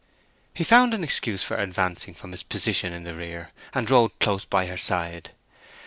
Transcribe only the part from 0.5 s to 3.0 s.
He soon found an excuse for advancing from his position